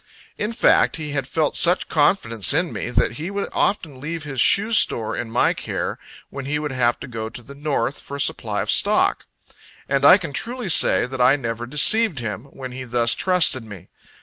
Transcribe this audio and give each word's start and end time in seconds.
In 0.35 0.51
fact, 0.51 0.95
he 0.95 1.11
had 1.11 1.27
felt 1.27 1.55
such 1.55 1.87
confidence 1.87 2.55
in 2.55 2.73
me, 2.73 2.89
that 2.89 3.17
he 3.17 3.29
would 3.29 3.47
often 3.51 4.01
leave 4.01 4.23
his 4.23 4.41
shoe 4.41 4.71
store 4.71 5.15
in 5.15 5.29
my 5.29 5.53
care, 5.53 5.99
when 6.31 6.45
he 6.45 6.57
would 6.57 6.71
have 6.71 6.99
to 7.01 7.07
go 7.07 7.29
to 7.29 7.43
the 7.43 7.53
north, 7.53 7.99
for 7.99 8.17
a 8.17 8.19
supply 8.19 8.63
of 8.63 8.71
stock. 8.71 9.27
And 9.87 10.03
I 10.03 10.17
can 10.17 10.33
truly 10.33 10.69
say, 10.69 11.05
that 11.05 11.21
I 11.21 11.35
never 11.35 11.67
deceived 11.67 12.17
him, 12.17 12.45
when 12.45 12.71
he 12.71 12.83
thus 12.83 13.13
trusted 13.13 13.63
me. 13.63 13.89